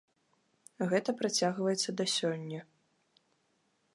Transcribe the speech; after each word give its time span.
Гэта 0.93 1.13
працягваецца 1.19 1.95
да 2.01 2.05
сёння. 2.17 2.61